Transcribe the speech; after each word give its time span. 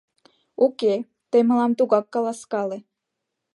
—Уке, 0.65 0.93
тый 1.31 1.41
мылам 1.47 1.71
тугак 1.77 2.05
каласкале. 2.13 2.77